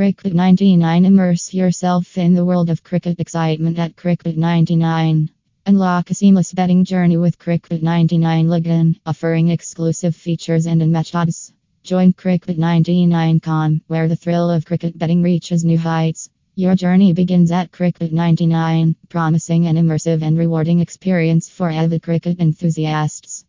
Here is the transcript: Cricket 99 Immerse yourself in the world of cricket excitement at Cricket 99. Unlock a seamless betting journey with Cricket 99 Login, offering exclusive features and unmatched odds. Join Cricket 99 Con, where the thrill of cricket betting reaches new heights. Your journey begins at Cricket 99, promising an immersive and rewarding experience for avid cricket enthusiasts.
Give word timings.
Cricket 0.00 0.32
99 0.32 1.04
Immerse 1.04 1.52
yourself 1.52 2.16
in 2.16 2.32
the 2.32 2.42
world 2.42 2.70
of 2.70 2.82
cricket 2.82 3.20
excitement 3.20 3.78
at 3.78 3.96
Cricket 3.96 4.38
99. 4.38 5.28
Unlock 5.66 6.10
a 6.10 6.14
seamless 6.14 6.54
betting 6.54 6.86
journey 6.86 7.18
with 7.18 7.38
Cricket 7.38 7.82
99 7.82 8.46
Login, 8.46 8.98
offering 9.04 9.50
exclusive 9.50 10.16
features 10.16 10.64
and 10.64 10.80
unmatched 10.80 11.14
odds. 11.14 11.52
Join 11.84 12.14
Cricket 12.14 12.56
99 12.56 13.40
Con, 13.40 13.82
where 13.88 14.08
the 14.08 14.16
thrill 14.16 14.48
of 14.48 14.64
cricket 14.64 14.96
betting 14.96 15.22
reaches 15.22 15.66
new 15.66 15.76
heights. 15.76 16.30
Your 16.54 16.74
journey 16.76 17.12
begins 17.12 17.52
at 17.52 17.70
Cricket 17.70 18.10
99, 18.10 18.96
promising 19.10 19.66
an 19.66 19.76
immersive 19.76 20.22
and 20.22 20.38
rewarding 20.38 20.80
experience 20.80 21.50
for 21.50 21.68
avid 21.68 22.02
cricket 22.02 22.40
enthusiasts. 22.40 23.29